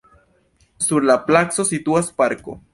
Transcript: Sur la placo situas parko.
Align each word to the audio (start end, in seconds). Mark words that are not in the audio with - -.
Sur 0.85 1.05
la 1.09 1.19
placo 1.27 1.69
situas 1.75 2.13
parko. 2.23 2.61